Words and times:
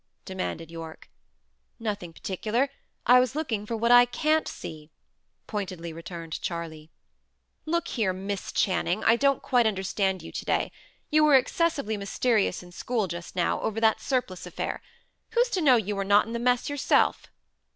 demanded 0.25 0.71
Yorke. 0.71 1.11
"Nothing 1.77 2.11
particular. 2.11 2.69
I 3.05 3.19
was 3.19 3.35
looking 3.35 3.67
for 3.67 3.77
what 3.77 3.91
I 3.91 4.05
can't 4.05 4.47
see," 4.47 4.89
pointedly 5.45 5.93
returned 5.93 6.41
Charley. 6.41 6.89
"Look 7.67 7.87
here, 7.87 8.11
Miss 8.11 8.51
Channing; 8.51 9.03
I 9.03 9.15
don't 9.15 9.43
quite 9.43 9.67
understand 9.67 10.23
you 10.23 10.31
to 10.31 10.43
day. 10.43 10.71
You 11.11 11.23
were 11.23 11.35
excessively 11.35 11.97
mysterious 11.97 12.63
in 12.63 12.71
school, 12.71 13.07
just 13.07 13.35
now, 13.35 13.61
over 13.61 13.79
that 13.79 14.01
surplice 14.01 14.47
affair. 14.47 14.81
Who's 15.33 15.49
to 15.51 15.61
know 15.61 15.75
you 15.75 15.95
were 15.95 16.03
not 16.03 16.25
in 16.25 16.33
the 16.33 16.39
mess 16.39 16.67
yourself?" 16.67 17.27